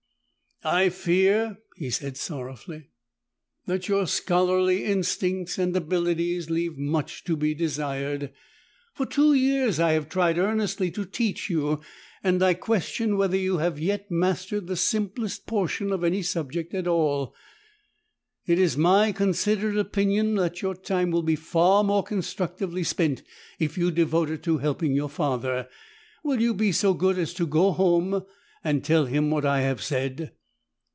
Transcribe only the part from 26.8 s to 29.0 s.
good as to go home and